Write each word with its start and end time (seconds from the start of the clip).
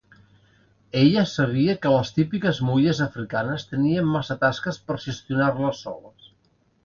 Ella 1.01 1.25
sabia 1.31 1.75
que 1.83 1.91
les 1.95 2.11
típiques 2.15 2.61
mullers 2.69 3.03
africanes 3.07 3.67
tenien 3.73 4.09
massa 4.15 4.37
tasques 4.45 4.79
per 4.87 4.97
gestionar-les 5.07 5.85
soles. 5.89 6.33